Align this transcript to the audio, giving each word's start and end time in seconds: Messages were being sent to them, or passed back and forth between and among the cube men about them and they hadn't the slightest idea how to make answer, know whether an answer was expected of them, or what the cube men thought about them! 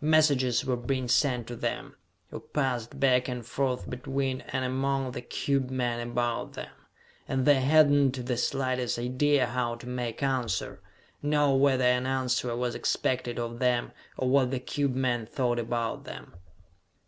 Messages 0.00 0.64
were 0.64 0.76
being 0.76 1.06
sent 1.06 1.46
to 1.46 1.54
them, 1.54 1.94
or 2.32 2.40
passed 2.40 2.98
back 2.98 3.28
and 3.28 3.46
forth 3.46 3.88
between 3.88 4.40
and 4.48 4.64
among 4.64 5.12
the 5.12 5.20
cube 5.22 5.70
men 5.70 6.08
about 6.10 6.54
them 6.54 6.72
and 7.28 7.46
they 7.46 7.60
hadn't 7.60 8.26
the 8.26 8.36
slightest 8.36 8.98
idea 8.98 9.46
how 9.46 9.76
to 9.76 9.86
make 9.86 10.24
answer, 10.24 10.80
know 11.22 11.54
whether 11.54 11.84
an 11.84 12.04
answer 12.04 12.56
was 12.56 12.74
expected 12.74 13.38
of 13.38 13.60
them, 13.60 13.92
or 14.18 14.28
what 14.28 14.50
the 14.50 14.58
cube 14.58 14.96
men 14.96 15.24
thought 15.24 15.60
about 15.60 16.02
them! 16.02 16.34